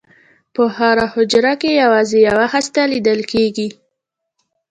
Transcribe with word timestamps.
په 0.53 0.63
هره 0.77 1.05
حجره 1.13 1.53
کې 1.61 1.71
یوازې 1.83 2.17
یوه 2.27 2.45
هسته 2.53 2.81
لیدل 2.93 3.19
کېږي. 3.31 3.69